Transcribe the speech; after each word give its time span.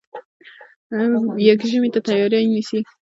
يږ 1.47 1.59
ژمي 1.69 1.89
ته 1.93 1.99
تیاری 2.07 2.39
نیسي. 2.51 2.79